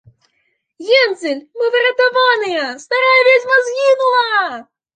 -Гензель, 0.87 1.47
мы 1.57 1.65
выратаваныя: 1.75 2.65
старая 2.85 3.21
ведзьма 3.29 3.57
згінула! 3.69 4.27